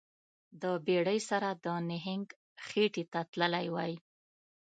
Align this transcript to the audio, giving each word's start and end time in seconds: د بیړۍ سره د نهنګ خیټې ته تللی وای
د 0.61 0.63
بیړۍ 0.85 1.19
سره 1.29 1.49
د 1.65 1.65
نهنګ 1.89 2.27
خیټې 2.67 3.03
ته 3.11 3.19
تللی 3.31 3.67
وای 3.75 3.93